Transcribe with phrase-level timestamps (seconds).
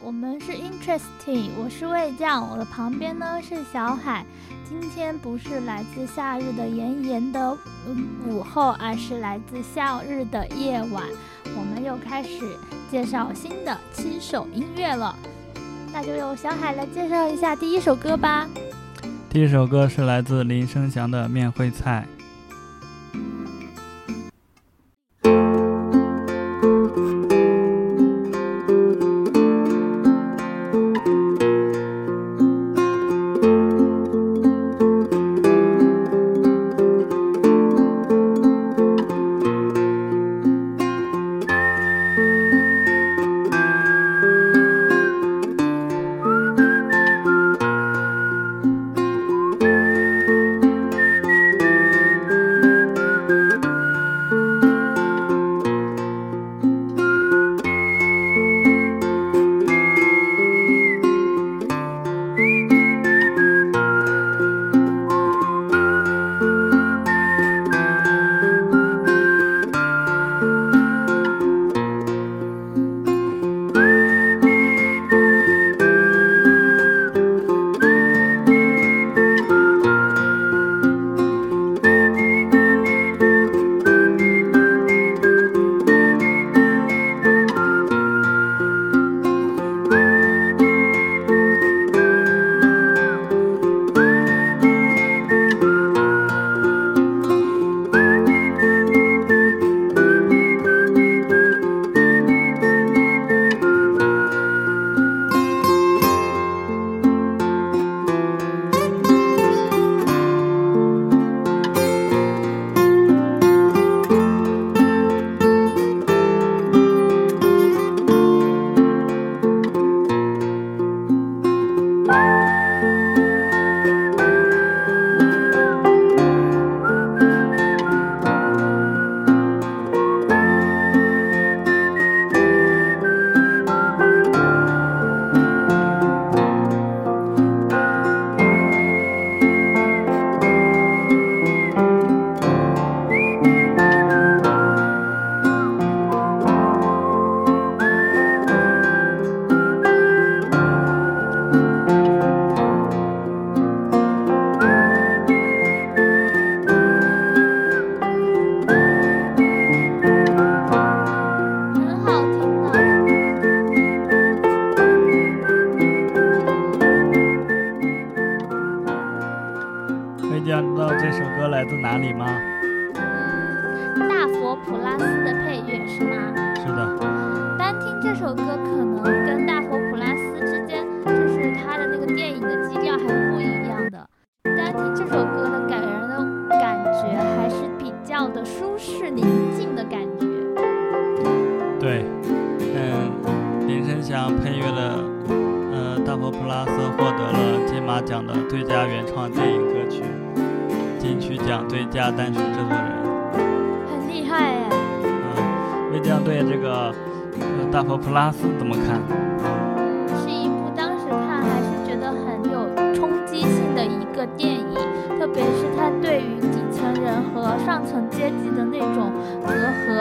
[0.00, 4.24] 我们是 Interesting，我是魏酱，我的旁边呢是小海。
[4.68, 7.56] 今天不是来自夏日的炎炎的
[8.24, 11.02] 午后，而是来自夏日的夜晚。
[11.56, 12.56] 我们又开始
[12.90, 15.16] 介绍新的七首音乐了，
[15.92, 18.48] 那就由小海来介绍一下第一首歌吧。
[19.28, 22.06] 第一首歌是来自林生祥的《面会菜》。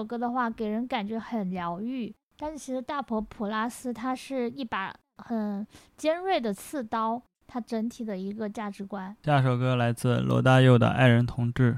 [0.00, 9.14] 首歌的话，给人感觉很疗愈，但是其实大婆普拉斯它是一把很尖锐的刺刀，它整体的一个价值观。
[9.22, 11.74] 下首歌来自罗大佑的《爱人同志》。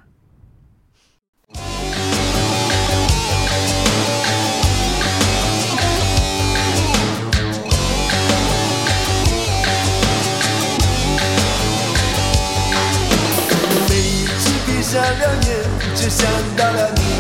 [13.89, 17.12] 每一次闭上两眼，就想到了你。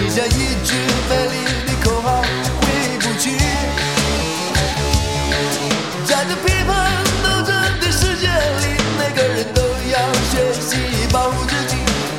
[0.00, 0.30] 你像一
[0.64, 0.76] 句
[1.08, 1.34] 美丽
[1.66, 2.22] 的口号，
[2.60, 2.62] 回
[3.00, 3.36] 不去。
[6.06, 6.70] 在这批判
[7.20, 7.50] 斗争
[7.80, 9.60] 的世界里，每个人都
[9.90, 9.98] 要
[10.30, 10.76] 学习
[11.12, 11.74] 保护自己。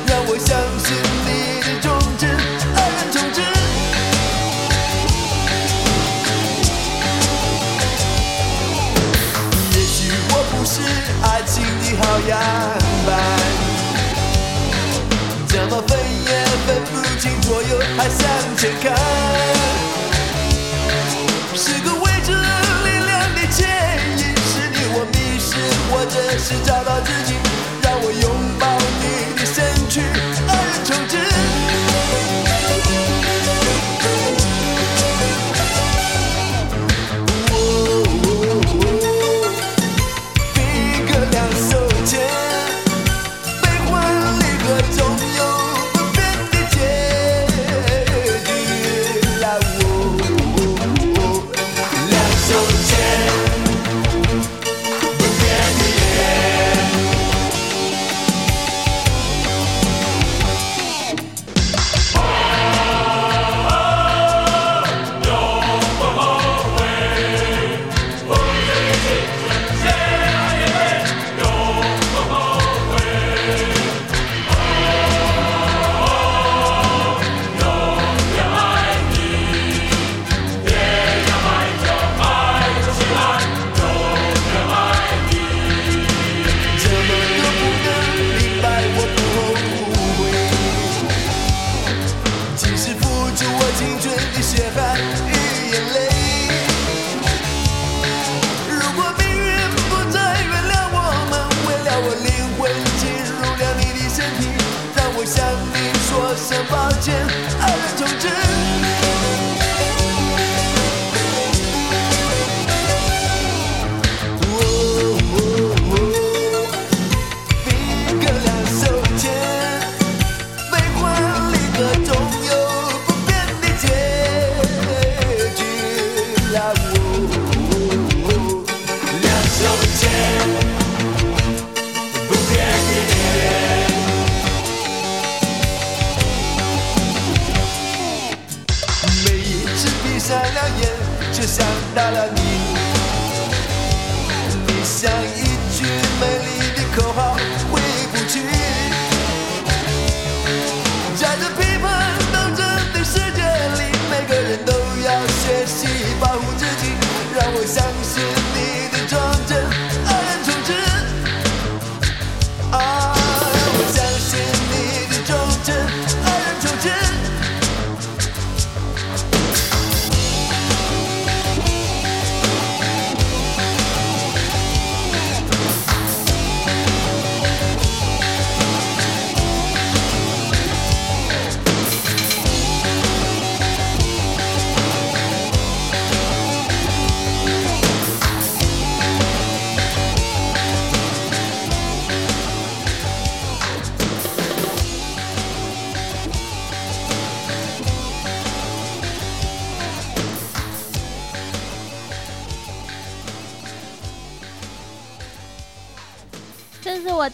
[0.06, 0.92] 让我相信
[1.24, 1.28] 你
[1.62, 2.28] 的忠贞，
[2.76, 3.42] 爱人忠贞。
[9.72, 10.82] 也许我不是
[11.22, 12.30] 爱情的好样
[13.06, 13.08] 板，
[15.48, 16.30] 怎么分也
[16.70, 18.20] 分不清左右，还向
[18.56, 18.94] 前看。
[21.56, 23.66] 是个未知力量的牵
[24.16, 25.56] 引，是你我迷失，
[25.90, 27.34] 或者是找到自己。
[27.82, 28.30] 让我拥
[28.60, 28.66] 抱
[29.00, 30.00] 你的身躯，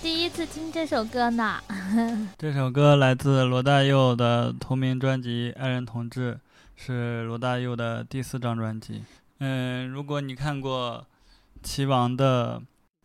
[0.02, 1.60] 第一次听这首歌呢。
[2.38, 6.34] 这首歌来自罗大佑的同名专辑《爱人同志》，
[6.76, 9.02] 是罗大佑的第四张专辑。
[9.38, 11.06] 嗯，如果你看过
[11.66, 12.60] 《棋王》的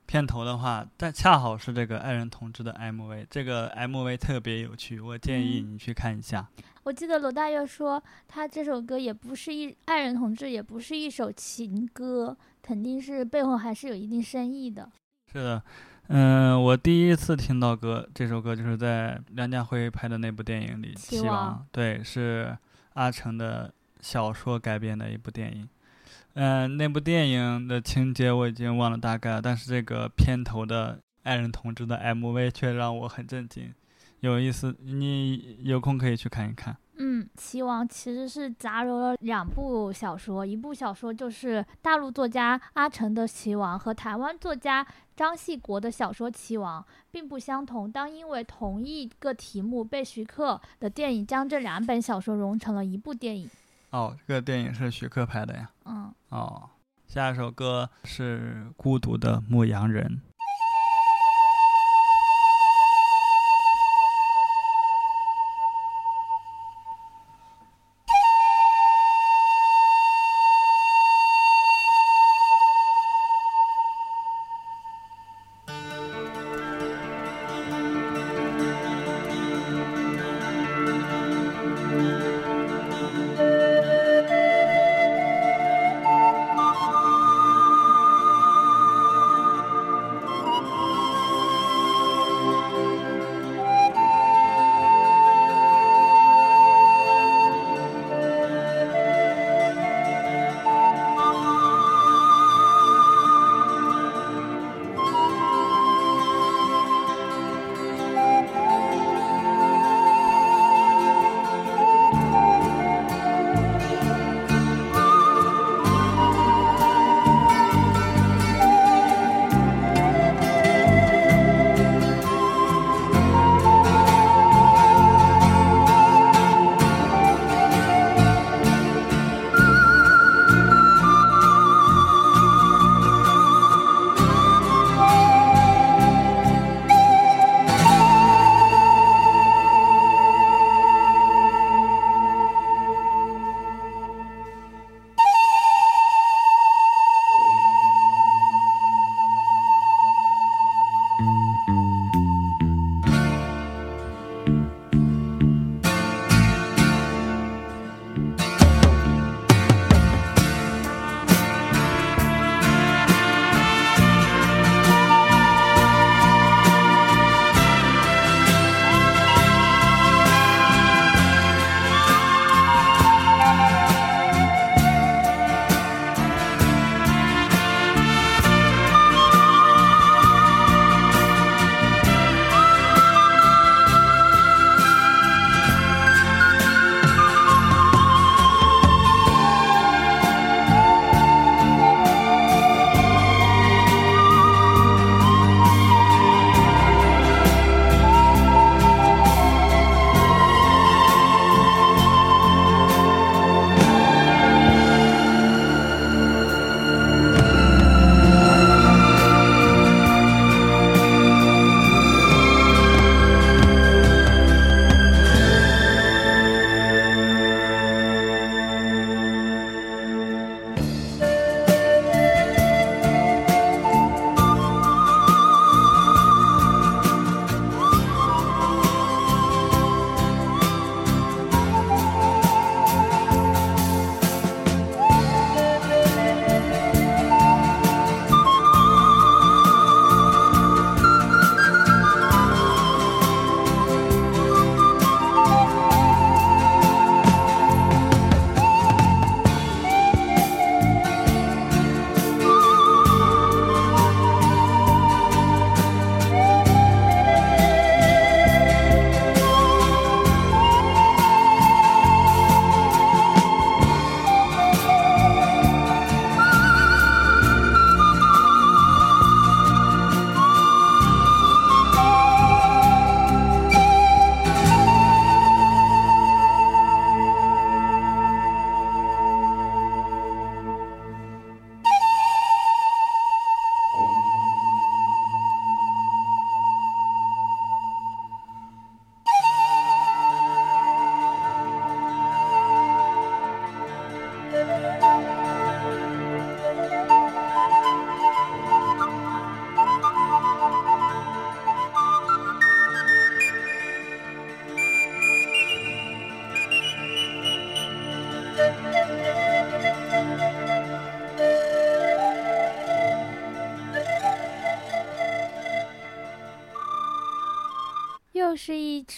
[0.05, 6.47] 片头的话，但恰好是这个《爱人同志》的 MV，这个 MV 特别有趣，我建议你去看一下。
[6.83, 14.89] 我记得罗大佑说，他这首歌也不是一爱人同志，也不是一首情歌，肯定是背后还是有一定深意的。
[15.31, 15.63] 是的，
[16.13, 22.57] 嗯，我第一次听到歌，这首歌就是在梁家辉拍的那部电影里，《棋棋王王》对，是
[22.95, 25.69] 阿成的小说改编的一部电影。
[26.33, 33.73] 嗯、那部电影的情节我已经忘了大概了，但是这个片头的爱人同志的 MV 却让我很震惊，
[34.19, 36.75] 有意思，你有空可以去看一看。
[37.03, 46.79] 嗯，棋王其实是杂糅了两部小说，一部小说就是大陆作家阿城的《棋王》和台湾作家张系国的小说《棋王》
[47.09, 53.49] 并不相同，当因为同一个题目被徐克的电影将这两本小说融成了一部电影。
[53.89, 55.71] 哦，这个电影是徐克拍的呀。
[55.85, 56.69] 嗯，哦，
[57.07, 60.21] 下一首歌是《孤独的牧羊人》。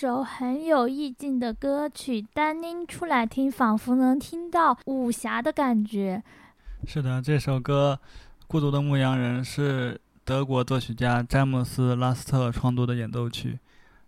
[0.04, 6.22] 首很有意境的歌曲，单拎出来听，仿佛能听到武侠的感觉。
[6.86, 7.98] 是的，这首歌
[8.46, 13.58] 《孤独的牧羊人》是德国作曲家詹姆斯·拉斯特创作的演奏曲，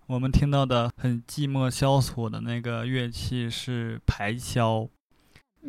[0.08, 4.90] 我们听到的很寂寞萧索的那个乐器是排箫。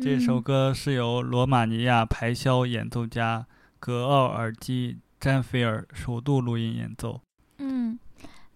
[0.01, 3.47] 这首嗯歌是由罗马尼亚排箫演奏家
[3.79, 7.21] 格奥尔基·詹菲尔首度录音演奏。
[7.59, 7.97] 嗯，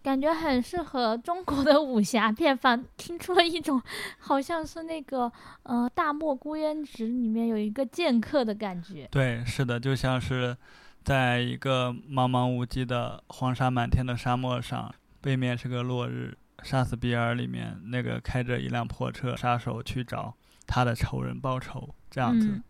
[0.04, 3.82] 感觉很适合中国的武侠片，反听出了一种
[4.20, 5.32] 好像是那个
[5.64, 9.08] 呃《大漠孤烟直》里面有一个剑客的感觉。
[9.12, 10.56] 对，是的，就像是
[11.04, 16.38] 在一个茫茫无际的黄沙满天的沙漠上，背面是个落日。
[16.64, 20.32] 杀死比尔里面那个开着一辆破车杀手去找
[20.68, 22.50] 他的仇人报仇，这样子。
[22.52, 22.64] 嗯，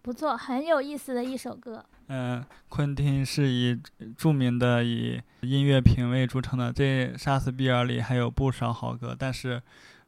[0.00, 1.84] 不错，很有意思的一首歌。
[2.08, 3.80] 嗯，昆汀是以
[4.16, 9.60] 著名的以音乐品味著称的，这《杀死比尔》里还有不少好歌，但是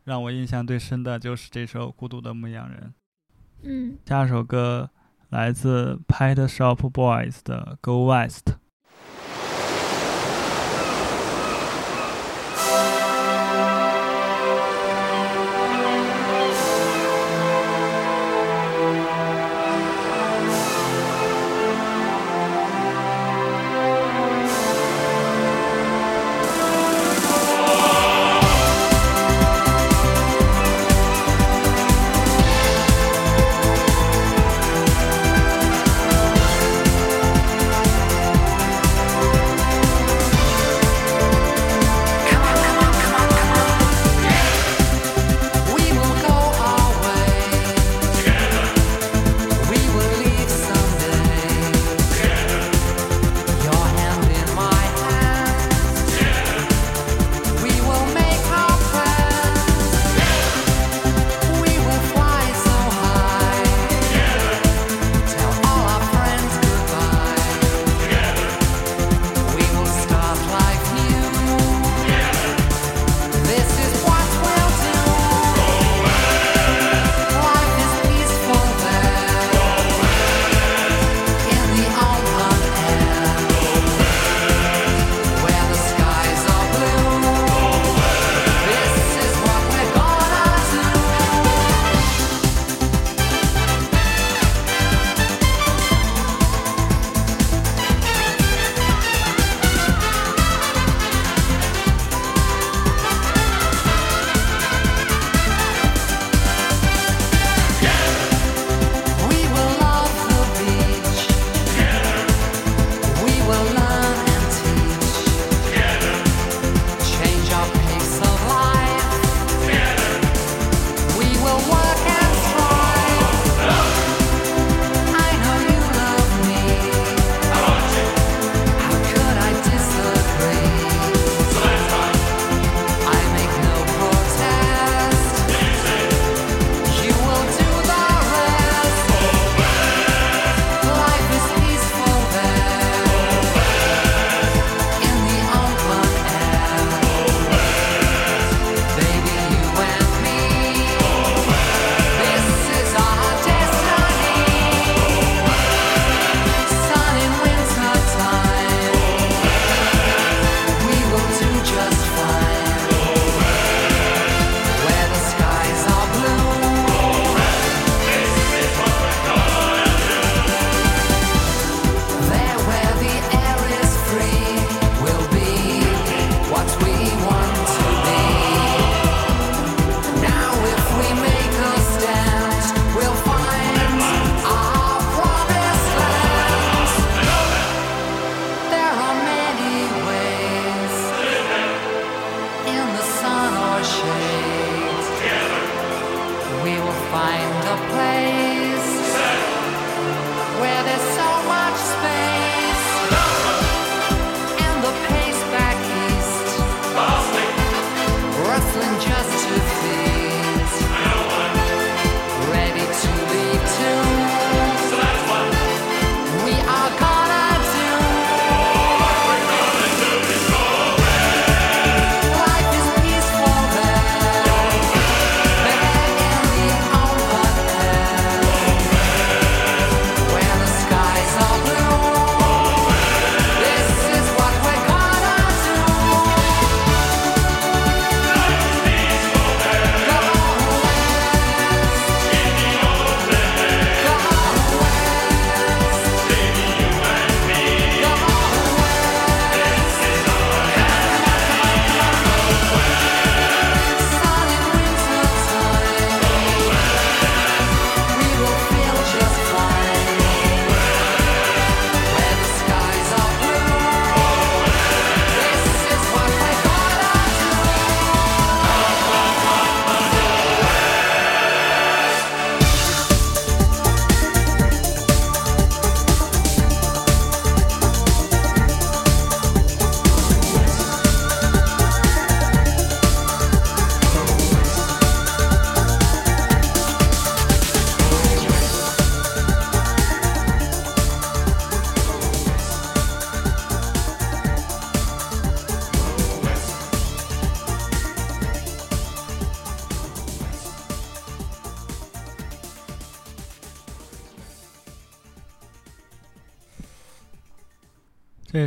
[0.05, 2.81] 让我印象最深的就是这首《孤独的牧羊人》。
[3.63, 4.91] 嗯，下首歌
[5.31, 8.51] 来自 Pet Shop Boys 的《Go West》。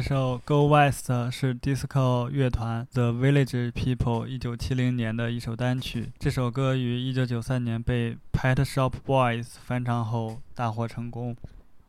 [0.04, 6.12] 这首《Go West》是 disco 乐团 The Village People 1970年的一首单曲。
[6.18, 11.38] 这首歌于1993年被 Pet Shop Boys 翻唱后大获成功。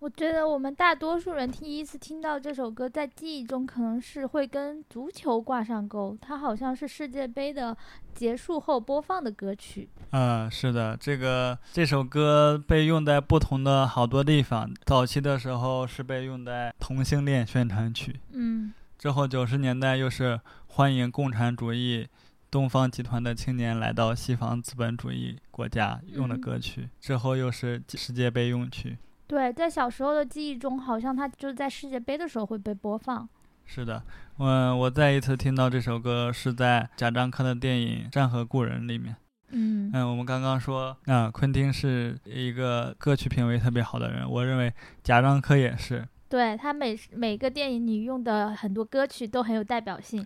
[0.02, 7.76] 我觉得我们大多数人第一次听到这首歌，在记忆中可能是会跟足球挂上钩，它好像是世界杯的
[8.12, 9.88] 结束后播放的歌曲。
[10.10, 14.68] 嗯，是的，这个这首歌被用在不同的好多地方。
[14.84, 22.08] 早期的时候是被用在同性恋宣传曲，嗯之后九十年代又是欢迎共产主义
[22.50, 28.98] 东方集团的青年来到西方资本主义国家用的歌曲，之后又是世界杯用曲。
[29.33, 33.27] 对，在小时候的记忆中，好像它就是在世界杯的时候会被播放。
[33.64, 34.03] 是的，
[34.37, 39.16] 嗯，我再一次听到这首歌是在贾樟柯的电影《山河故人》里面。
[39.49, 44.71] 嗯嗯，我们刚刚说，啊、昆汀是一个歌曲品味特别好的人，我认为
[45.03, 46.07] 贾樟柯也是。
[46.29, 50.23] 对他每每个电影里用的很多歌曲都很有代表性，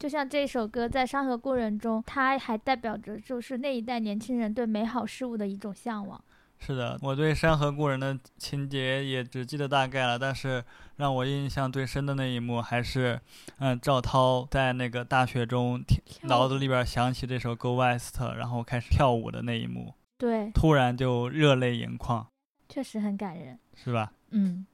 [0.00, 6.20] 就像这首歌在《山河故人》中，它还代表着就是那一代年轻人对美好事物的一种向往。
[6.60, 10.62] 是的，我对《山河故人》的情节也只记得大概了，但是
[10.96, 13.18] 让我印象最深的那一幕还是，
[13.58, 15.82] 嗯，赵涛在那个大雪中
[16.22, 22.26] 脑子里边响起这首《Go West》，然后开始跳舞的那一幕，对，突然就热泪盈眶，
[22.68, 23.58] 确实很感人。
[23.74, 24.12] 是吧？
[24.30, 24.66] 嗯，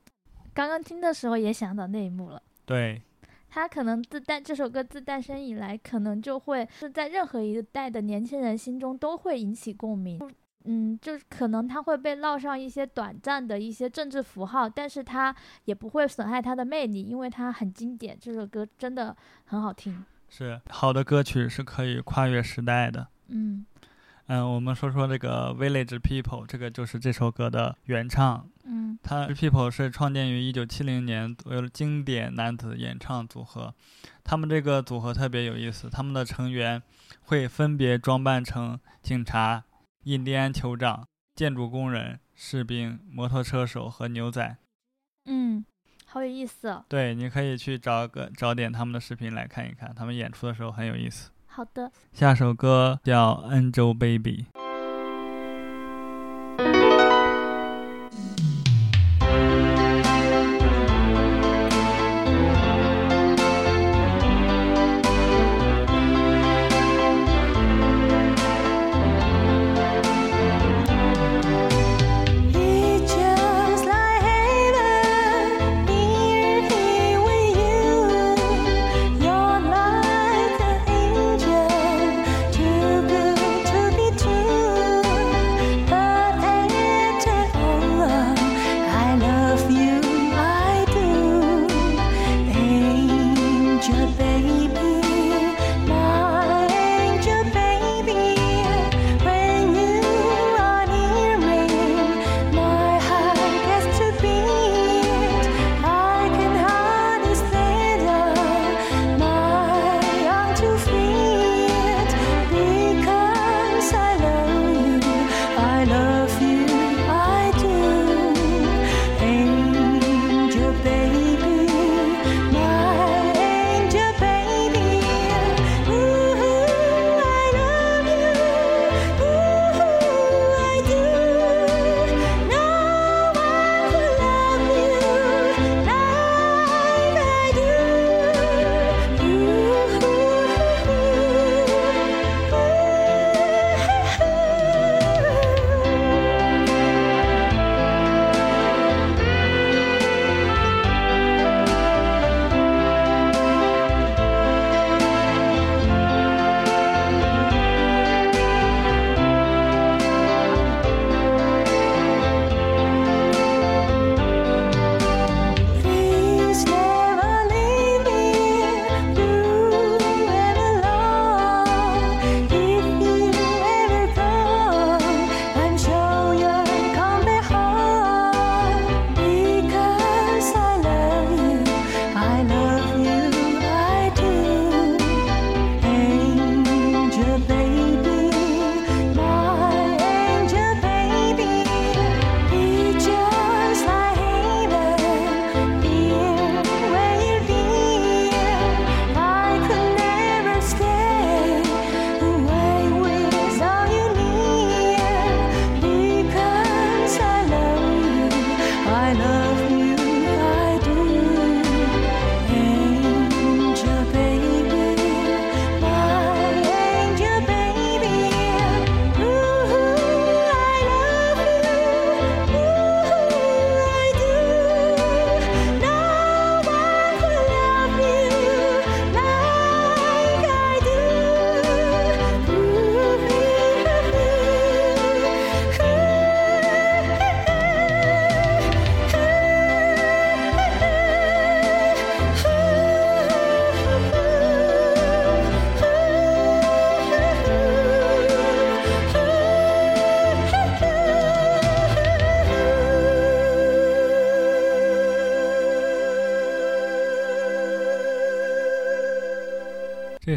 [0.54, 2.42] 刚刚听的时候也想到那一幕了。
[2.64, 3.02] 对，
[3.50, 10.18] 他可能自诞这首歌自诞生以来，可能就会是在任何一代的年轻人心中都会引起共鸣。
[10.64, 15.34] 嗯，就是可能它会被烙上一些短暂的一些政治符号，但是它
[15.66, 18.16] 也不会损害它的魅力，因为它很经典。
[18.18, 20.04] 这首歌真的很好听。
[20.28, 23.06] 是好的歌曲是可以跨越时代的。
[23.28, 23.64] 嗯
[24.26, 28.48] 嗯，我们说说这个 Village People，这个就是这首歌的原唱。
[28.64, 33.74] 嗯它 People 是创建于一九七零年，为了经典男子演唱组合。
[34.24, 36.82] 他们这个组合特别有意思，他们的成员
[37.24, 39.62] 会分别装扮成警察、
[40.04, 44.56] 印第安酋长、建筑工人、士兵、摩托车手和牛仔。
[45.24, 45.64] 嗯，
[46.04, 46.84] 好有意思、哦。
[46.88, 51.30] 对，你可以去找个找点他们的视频来看一看，他们演出的时候很有意思。
[51.46, 54.46] 好的，下首歌叫《Angel Baby》。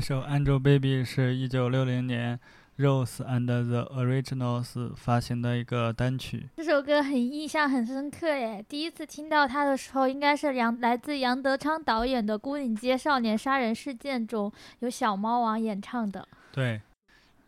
[0.07, 2.39] 首《Angel Baby》是一九六零年
[2.77, 6.47] Rose and the Originals 发行的一个单曲。
[6.55, 16.25] 这首歌很印象很深刻耶，第一次听到它的时候，应该是杨来自杨德昌导演的《孤岭街少年杀人事件》中有小猫王演唱的。
[16.53, 16.81] 对，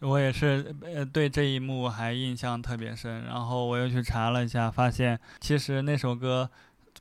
[0.02, 3.24] 我也是，呃，对这一幕还印象特别深。
[3.24, 6.50] 然后我又去查了一下，发现其实那首歌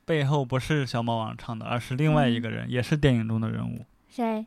[0.05, 4.47] 背后不是小猫王唱的，而是另外一个人，也是电影中的人物，谁？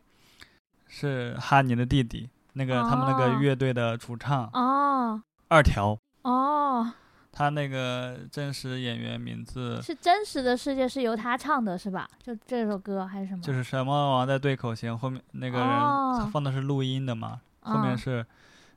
[0.94, 5.22] 是哈尼的弟弟，那个他们那哦个乐队的主唱、哦。
[5.48, 5.98] 二条。
[6.20, 6.92] 哦，
[7.32, 9.80] 他那个真实演员名字。
[9.80, 12.06] 是真实的世界是由他唱的，是吧？
[12.22, 13.40] 就这首歌还是什么？
[13.40, 16.18] 就是什么王在对口型，后面那个人哦。
[16.20, 18.26] 他放的是录音的嘛，后面哦是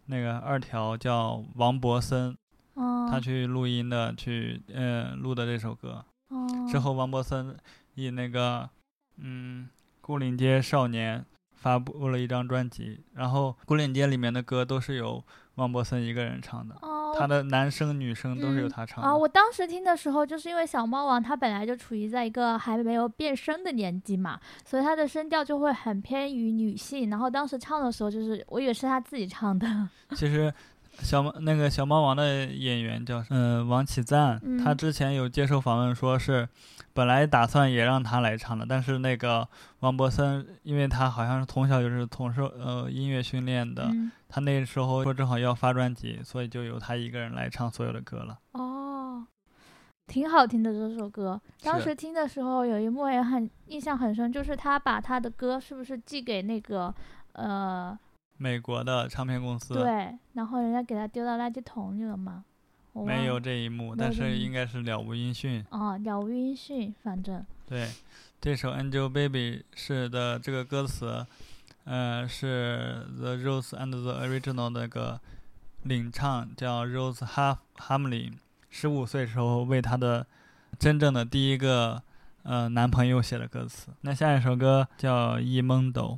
[0.05, 2.33] 那个二条叫王博森，
[2.75, 6.05] 哦，他去录音的，去呃录的这首歌。
[6.29, 6.47] 哦。
[6.71, 7.55] 之后王博森
[7.95, 8.69] 以那个
[9.17, 9.67] 嗯
[10.07, 11.19] 《牯岭街少年》
[11.65, 15.23] 发布了一张专辑，然后《古岭街》里面的歌都是由
[15.55, 19.09] 王博森一个人唱的，哦，他的男生女生都是由嗯他唱的。
[19.09, 27.09] 啊，我当时听的时候，就是因为小猫王他本来就处于在一个还没有变声的年纪嘛，所以他的声调就会很偏于女性。
[27.09, 29.65] 然后当时唱的时候，就是我以为是他自己唱的。
[30.13, 30.53] 其实
[31.01, 36.47] 小猫那个小猫王的演员叫嗯、呃王启赞，他嗯之前有接受访问说是
[36.93, 39.47] 本来打算也让他来唱的，但是那个
[39.81, 48.37] 王博森，因为他好像是从小就是从受呃音乐训练的，嗯，他那时候说正好要发专辑，所以就由他一个人来唱所有的歌了。
[48.53, 49.25] 哦，
[50.07, 51.39] 挺好听的这首歌。
[51.61, 56.93] 当时听的时候有一幕也很印象很深，就是他把他的歌是不是寄给那个
[57.33, 57.97] 呃
[58.37, 62.43] 美国的唱片公司对，然后人家给他丢到垃圾桶里了嘛？
[62.93, 65.65] 没有这一幕，但是应该是了无音讯。
[65.69, 67.89] 哦，了无音讯，反正对，
[68.39, 71.25] 这首《Angel Baby》是的这个歌词，
[71.83, 75.19] 呃，是 The Rose and the Original 那个
[75.83, 78.33] 领唱叫 Rose Half Hamlin，
[78.69, 80.25] 十五岁时候为她的
[80.79, 82.01] 真正的第一个
[82.43, 83.91] 呃男朋友写的歌词。
[84.01, 86.17] 那下一首歌叫《一蒙斗》。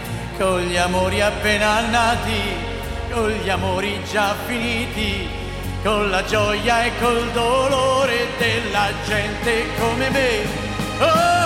[0.41, 2.41] con gli amori appena nati,
[3.11, 5.29] con gli amori già finiti,
[5.83, 10.39] con la gioia e col dolore della gente come me.
[10.99, 11.40] Oh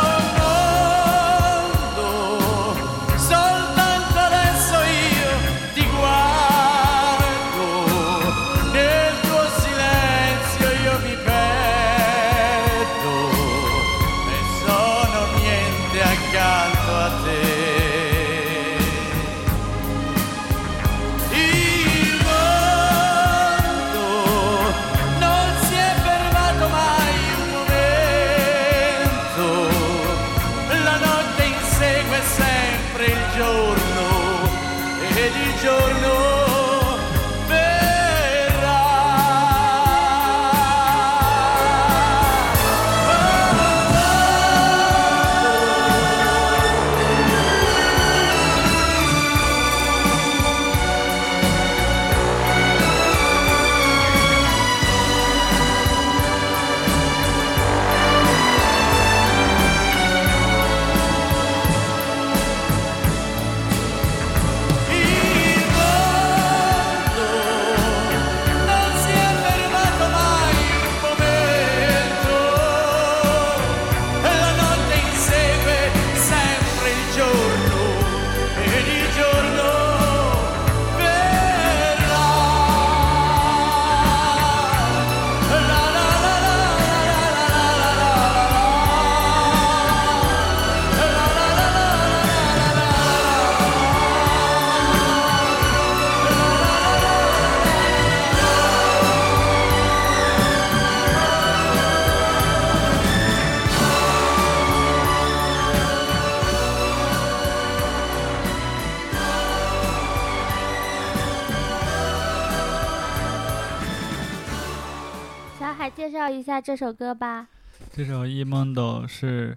[116.25, 117.47] 绍一下这首歌吧。
[117.93, 119.55] 这首《e o 是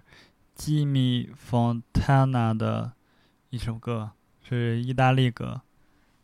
[0.53, 1.27] 吉米·
[1.91, 2.91] Fontana 的
[3.49, 4.11] 一首歌，
[4.47, 5.61] 是意大利歌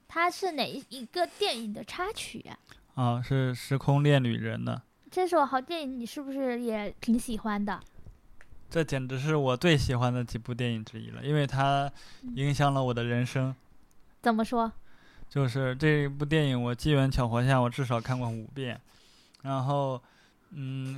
[0.08, 2.60] 它是哪一一个电影的插曲呀、
[2.94, 4.80] 啊，是《时空恋旅人》的。
[5.10, 7.82] 这首好电影你是不是也挺喜欢的？
[8.70, 11.92] 这简直是我最喜欢的几部电影之一了，因为它
[12.36, 13.56] 影响了我的人生。
[14.22, 14.72] 怎么说？
[15.28, 18.80] 就是这一部电影，我机缘巧合下，我至少看过五遍。
[19.42, 20.02] 然后，
[20.58, 20.98] 嗯，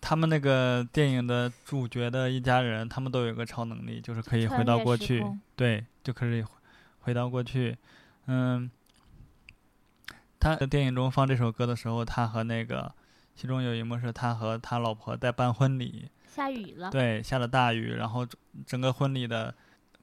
[0.00, 5.24] 他们那个电影的主角的一家人，他们都有个超能力，就是可以回到过去，
[5.56, 6.50] 对，就可以回
[7.00, 7.76] 回到过去。
[8.26, 8.70] 嗯，
[10.38, 12.92] 他在电影中放这首歌的时候，他和那个
[13.34, 16.90] 其中有一幕是他和他老婆在办婚礼，下雨了。
[16.90, 19.54] 对，下了大雨，然后整整个婚礼的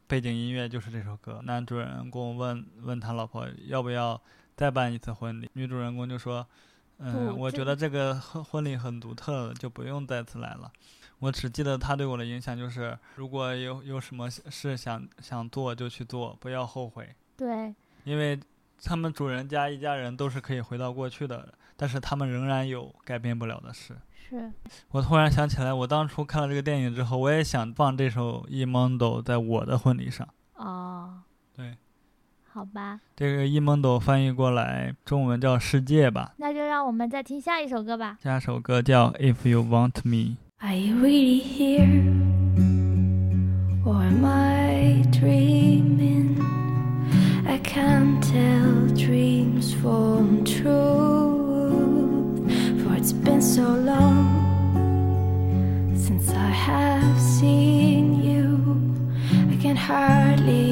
[0.08, 1.42] 背景音乐就是这首歌。
[1.44, 4.20] 男主人公问问他老婆要不要
[4.56, 6.48] 再办一次婚礼，女主人公就说
[7.00, 10.72] ：“嗯，我觉得这个婚婚礼很独特，就不用再次来了。”
[11.20, 18.38] 我只记得他对我的影响就是，如果有有什么事想想做就去做，不要后悔，对，因为
[18.84, 23.96] 他们主人家一家人都是可以回到过去的，但是他们仍然有改变不了的事。
[24.12, 24.52] 是
[24.90, 30.28] 我突然想起来，我当初看了这个电影之后，我也想放这首《e m o n d o 在我的婚礼上。
[30.56, 31.22] 哦，
[31.56, 31.78] 对，
[32.52, 36.34] 好吧，这个 e m o n d o 翻译过来中文叫世界吧，
[36.83, 38.19] 那就让我们再听下一首歌吧。
[38.21, 40.35] 下首歌叫《If You Want Me》。
[40.59, 41.87] Are you really here?
[43.87, 46.43] Or am I dreaming?
[47.47, 50.69] I can't tell dreams from truth.
[52.83, 54.27] For it's been so long
[55.95, 58.59] since I have seen you.
[59.49, 60.72] I can hardly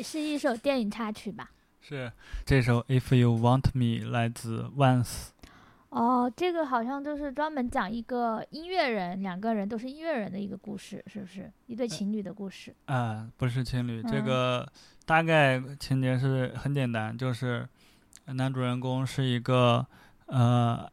[0.00, 1.50] 是一首电影插曲吧？
[1.80, 2.12] 是
[2.46, 5.30] 这首《If You Want Me》来自 Once。
[5.88, 11.52] 哦，这个好像就是专门讲一个音乐人，两个人都是音乐人的一个故事，是不是？
[11.66, 12.74] 一对情侣的故事。
[12.86, 14.72] 啊，不是情侣，这嗯个
[15.04, 17.68] 大概情节是很简单，就是
[18.26, 19.86] 男主人公是一个
[20.26, 20.90] 呃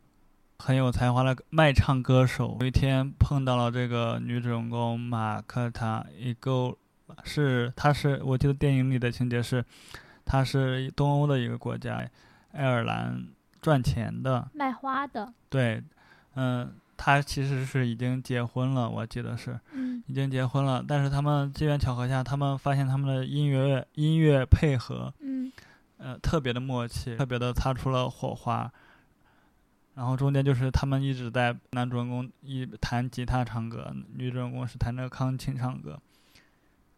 [0.57, 2.57] 很有才华的卖唱歌手。
[2.59, 6.05] 有一天碰到了这个女主人公马克塔
[7.23, 9.63] 是他是我记得电影里的情节是，
[10.25, 12.07] 他是东欧的一个国家，
[12.51, 13.27] 爱尔兰
[13.61, 15.83] 赚钱的，卖花的，对，
[16.35, 19.59] 嗯、他其实是已经结婚了，我记得是。
[19.71, 25.51] 嗯已经结婚了，但是他们机缘巧合下，他们发现他们的音乐音乐配合，嗯
[25.97, 28.71] 呃，特别的默契，特别的擦出了火花。
[29.93, 35.99] 然后中间就是他们一直在男主人公一弹吉他唱歌，女主人公是弹着钢琴唱歌。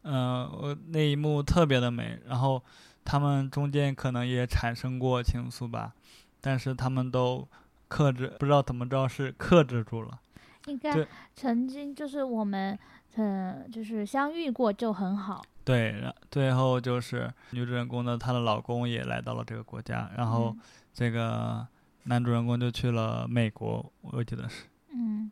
[0.04, 2.20] 嗯、我那一幕特别的美。
[2.28, 2.62] 然后
[3.04, 5.94] 他们中间可能也产生过情愫吧，
[6.40, 7.48] 但是他们都
[7.88, 10.20] 克制，不知道怎么着是克制住了。
[10.68, 12.78] 应该曾经就是我们，
[13.16, 15.42] 嗯，就是相遇过就很好。
[15.64, 20.60] 对，然最后就是女主人公的她的老公也来到了这个国家，然后嗯
[20.94, 21.66] 这个
[22.04, 24.66] 男主人公就去了美国，我记得是。
[24.94, 25.32] 嗯，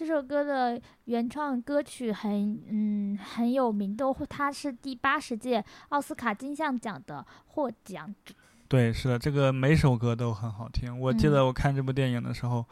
[0.00, 8.34] 这首歌的原创歌曲很嗯很有名，都它是第八十届奥斯卡金像奖的获奖者。
[8.66, 10.98] 对，是的，这个每首歌都很好听。
[10.98, 12.64] 我记得嗯我看这部电影的时候，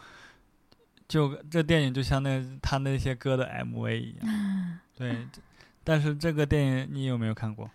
[1.07, 4.79] 就这电影就相当于他那些歌的 MV 一样。
[4.97, 5.29] 对，
[5.85, 7.71] 但是这个电影你有没有看过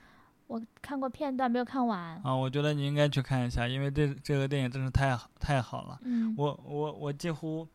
[0.47, 2.19] 我看过片段，没有看完。
[2.23, 2.33] 啊？
[2.33, 5.99] 我觉得你应该去看一下，因为这这个电影真是太好太好了。
[6.01, 7.67] 嗯，我我我几乎，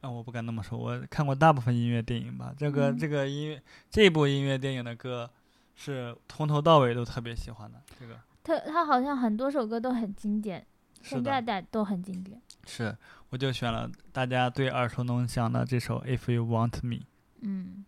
[0.00, 2.54] 啊，我不敢那么说，我看过大部分音乐电影吧。
[2.56, 5.30] 这个、嗯这个音乐这部音乐电影的歌，
[5.76, 7.80] 是从头到尾都特别喜欢的。
[7.98, 10.66] 这个他他好像很多首歌都很经典，
[11.02, 12.40] 是现在的，都很经典。
[12.66, 12.96] 是，
[13.28, 16.96] 我就选了大家最耳熟能详的这首《If You Want Me》。
[17.42, 17.84] 嗯，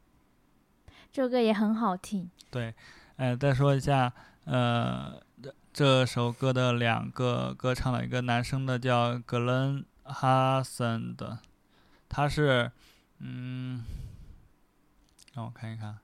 [1.10, 2.30] 这首歌也很好听。
[2.50, 2.74] 对，
[3.16, 4.12] 呃，再说一下，
[4.44, 11.38] 呃，这这首歌的两个歌唱的，一个男生的叫格伦哈森的，
[12.14, 12.70] 他是，
[13.20, 13.82] 嗯，
[15.32, 15.98] 让我看一看，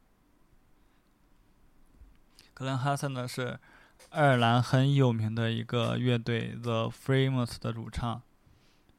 [2.55, 3.61] 格兰哈森呢是
[4.09, 8.23] 爱尔兰很有名的一个乐队 The Frames 的主唱，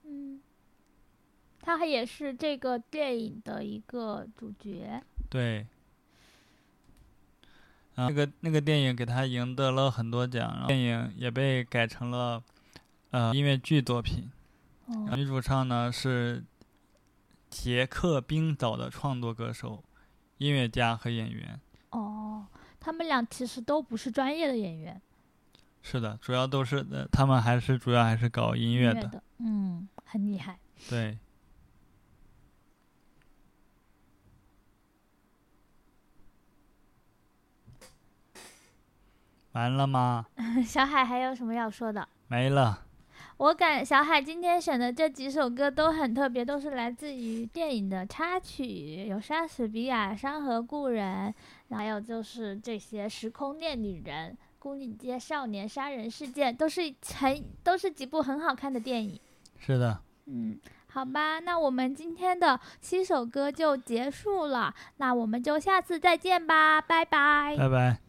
[0.03, 0.39] 嗯，
[1.62, 5.01] 他也是这个电影的一个主角。
[5.32, 5.66] 对。
[7.95, 12.41] 啊，那个那个电影给他赢得了很多奖，然后电影也被改成了
[13.10, 14.32] 呃音乐剧作品。
[14.86, 16.43] 哦，女主唱呢是
[17.50, 19.84] 捷克冰岛的创作歌手、
[20.38, 21.60] 音乐家和演员。
[21.91, 22.45] 哦，
[22.80, 25.02] 他们俩其实都不是专业的演员，
[25.82, 29.08] 是的，主要都是呃，他们还是主要还是搞音乐的。
[29.08, 29.24] 的。
[29.39, 30.60] 嗯，很厉害。
[30.89, 31.18] 对，
[39.54, 40.28] 完了吗？
[40.66, 42.08] 小海还有什么要说的？
[42.28, 42.86] 没了。
[43.40, 51.34] 我感小海今天选的这几首歌都很特别，都是来自于电影的插曲，有莎士比亚《山河故人》，
[51.76, 54.38] 还有就是这些《时空恋女人》
[54.70, 59.18] 《牯岭街少年杀人事件》，都是很都是几部很好看的电影。
[59.58, 67.56] 是的，嗯，好吧，那我们今天的七首歌就结束了，那我们就下次再见吧，拜拜。
[67.58, 68.09] 拜拜。